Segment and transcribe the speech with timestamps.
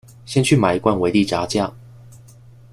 [0.25, 1.71] 先去買一罐維力炸醬